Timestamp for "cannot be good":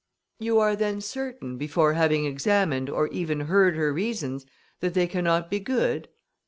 5.05-6.07